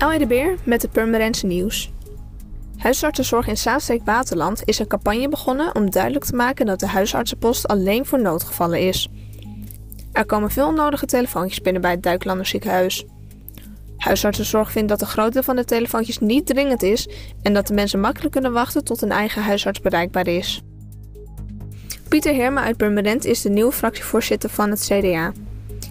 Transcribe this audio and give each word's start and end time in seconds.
Ellie 0.00 0.18
de 0.18 0.26
Beer 0.26 0.56
met 0.64 0.82
het 0.82 0.90
Purmerendse 0.90 1.46
nieuws. 1.46 1.92
Huisartsenzorg 2.76 3.46
in 3.46 3.56
Zaanstreek 3.56 4.04
Waterland 4.04 4.62
is 4.64 4.78
een 4.78 4.86
campagne 4.86 5.28
begonnen 5.28 5.74
om 5.74 5.90
duidelijk 5.90 6.24
te 6.24 6.36
maken 6.36 6.66
dat 6.66 6.80
de 6.80 6.86
huisartsenpost 6.86 7.68
alleen 7.68 8.06
voor 8.06 8.20
noodgevallen 8.20 8.80
is. 8.80 9.08
Er 10.12 10.26
komen 10.26 10.50
veel 10.50 10.66
onnodige 10.66 11.06
telefoontjes 11.06 11.60
binnen 11.60 11.82
bij 11.82 11.90
het 11.90 12.02
Duiklanderziekenhuis. 12.02 13.04
Huisartsenzorg 13.96 14.70
vindt 14.70 14.88
dat 14.88 14.98
de 14.98 15.06
grootte 15.06 15.42
van 15.42 15.56
de 15.56 15.64
telefoontjes 15.64 16.18
niet 16.18 16.46
dringend 16.46 16.82
is 16.82 17.08
en 17.42 17.54
dat 17.54 17.66
de 17.66 17.74
mensen 17.74 18.00
makkelijk 18.00 18.32
kunnen 18.32 18.52
wachten 18.52 18.84
tot 18.84 19.02
een 19.02 19.12
eigen 19.12 19.42
huisarts 19.42 19.80
bereikbaar 19.80 20.26
is. 20.26 20.62
Pieter 22.08 22.34
Herma 22.34 22.62
uit 22.62 22.76
Purmerend 22.76 23.24
is 23.24 23.42
de 23.42 23.50
nieuwe 23.50 23.72
fractievoorzitter 23.72 24.50
van 24.50 24.70
het 24.70 24.80
CDA. 24.80 25.32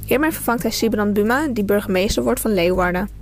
Hiermee 0.05 0.31
vervangt 0.31 0.61
hij 0.61 0.71
Sibrand 0.71 1.13
Buma, 1.13 1.47
die 1.47 1.63
burgemeester 1.63 2.23
wordt 2.23 2.39
van 2.39 2.53
Leeuwarden. 2.53 3.18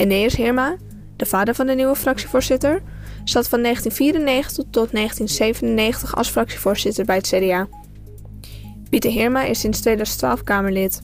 Eneas 0.00 0.36
Herma, 0.36 0.76
de 1.16 1.26
vader 1.26 1.54
van 1.54 1.66
de 1.66 1.74
nieuwe 1.74 1.96
fractievoorzitter, 1.96 2.82
zat 3.24 3.48
van 3.48 3.62
1994 3.62 4.64
tot 4.70 4.92
1997 4.92 6.16
als 6.16 6.28
fractievoorzitter 6.28 7.04
bij 7.04 7.16
het 7.16 7.26
CDA. 7.26 7.68
Pieter 8.90 9.10
Heerma 9.10 9.42
is 9.42 9.60
sinds 9.60 9.80
2012 9.80 10.42
Kamerlid. 10.42 11.00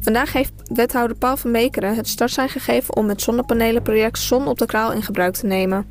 Vandaag 0.00 0.32
heeft 0.32 0.52
wethouder 0.64 1.16
Paul 1.16 1.36
van 1.36 1.50
Meekeren 1.50 1.96
het 1.96 2.08
startsein 2.08 2.48
gegeven 2.48 2.96
om 2.96 3.08
het 3.08 3.22
zonnepanelenproject 3.22 4.18
Zon 4.18 4.46
op 4.46 4.58
de 4.58 4.66
Kraal 4.66 4.92
in 4.92 5.02
gebruik 5.02 5.34
te 5.34 5.46
nemen. 5.46 5.86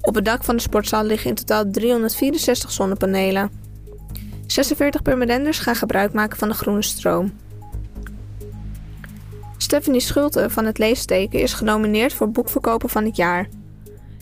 Op 0.00 0.14
het 0.14 0.24
dak 0.24 0.44
van 0.44 0.56
de 0.56 0.62
sportzaal 0.62 1.04
liggen 1.04 1.30
in 1.30 1.36
totaal 1.36 1.70
364 1.70 2.70
zonnepanelen. 2.70 3.50
46 4.46 5.02
permanenters 5.02 5.58
gaan 5.58 5.76
gebruik 5.76 6.12
maken 6.12 6.38
van 6.38 6.48
de 6.48 6.54
groene 6.54 6.82
stroom. 6.82 7.32
Stephanie 9.70 10.00
Schulte 10.00 10.50
van 10.50 10.64
het 10.64 10.78
Leesteken 10.78 11.40
is 11.40 11.52
genomineerd 11.52 12.12
voor 12.12 12.30
Boekverkoper 12.30 12.88
van 12.88 13.04
het 13.04 13.16
jaar. 13.16 13.48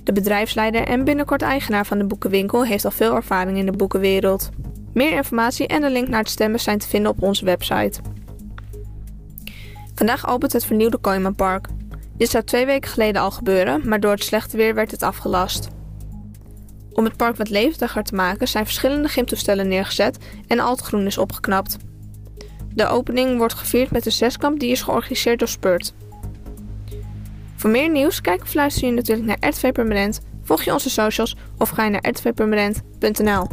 De 0.03 0.13
bedrijfsleider 0.13 0.87
en 0.87 1.05
binnenkort 1.05 1.43
eigenaar 1.43 1.87
van 1.87 1.99
de 1.99 2.05
boekenwinkel 2.05 2.65
heeft 2.65 2.85
al 2.85 2.91
veel 2.91 3.15
ervaring 3.15 3.59
in 3.59 3.67
de 3.67 3.73
boekenwereld. 3.73 4.49
Meer 4.93 5.13
informatie 5.13 5.67
en 5.67 5.81
de 5.81 5.91
link 5.91 6.09
naar 6.09 6.19
het 6.19 6.29
stemmen 6.29 6.61
zijn 6.61 6.79
te 6.79 6.89
vinden 6.89 7.11
op 7.11 7.23
onze 7.23 7.45
website. 7.45 8.01
Vandaag 9.95 10.29
opent 10.29 10.53
het 10.53 10.65
vernieuwde 10.65 10.99
Kooimanpark. 10.99 11.69
Dit 12.17 12.31
zou 12.31 12.45
twee 12.45 12.67
weken 12.67 12.91
geleden 12.91 13.23
al 13.23 13.31
gebeuren, 13.31 13.89
maar 13.89 14.01
door 14.01 14.13
het 14.13 14.25
slechte 14.25 14.57
weer 14.57 14.75
werd 14.75 14.91
het 14.91 15.03
afgelast. 15.03 15.69
Om 16.93 17.05
het 17.05 17.17
park 17.17 17.37
wat 17.37 17.51
levendiger 17.51 18.03
te 18.03 18.15
maken 18.15 18.49
zijn 18.49 18.65
verschillende 18.65 19.09
gymtoestellen 19.09 19.69
neergezet 19.69 20.19
en 20.47 20.59
al 20.59 20.71
het 20.71 20.81
groen 20.81 21.07
is 21.07 21.19
opgeknapt. 21.19 21.77
De 22.75 22.87
opening 22.87 23.39
wordt 23.39 23.55
gevierd 23.55 23.91
met 23.91 24.07
een 24.07 24.13
zeskamp 24.13 24.61
die 24.61 24.71
is 24.71 24.83
georganiseerd 24.83 25.39
door 25.39 25.49
Spurt. 25.49 25.95
Voor 27.57 27.71
meer 27.71 27.91
nieuws 27.91 28.21
kijk 28.21 28.43
of 28.43 28.55
luister 28.55 28.89
je 28.89 28.95
natuurlijk 28.95 29.27
naar 29.27 29.51
RTV 29.51 29.73
Permanent, 29.73 30.21
volg 30.43 30.63
je 30.63 30.73
onze 30.73 30.91
socials 30.91 31.37
of 31.59 31.69
ga 31.69 31.85
je 31.85 31.91
naar 31.91 32.09
rtvpermanent.nl. 32.09 33.49